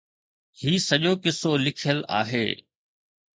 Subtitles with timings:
[0.59, 2.47] هي سڄو قصو لکيل آهي.